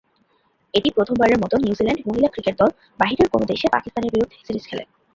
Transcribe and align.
এটি 0.73 0.89
প্রথমবারের 0.97 1.41
মতো 1.43 1.55
নিউজিল্যান্ড 1.57 2.01
মহিলা 2.07 2.29
ক্রিকেট 2.33 2.55
দল 2.61 2.69
বাহিরের 2.99 3.27
কোন 3.33 3.41
দেশে 3.51 3.67
পাকিস্তানের 3.75 4.11
বিপরীতে 4.13 4.45
সিরিজ 4.47 4.63
খেলে। 4.69 4.83